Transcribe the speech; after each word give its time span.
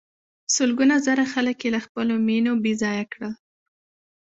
سلګونه 0.55 0.95
زره 1.05 1.23
خلک 1.33 1.57
یې 1.63 1.69
له 1.75 1.79
خپلو 1.85 2.13
مېنو 2.27 2.53
بې 2.63 2.73
ځایه 2.81 3.05
کړل. 3.13 3.33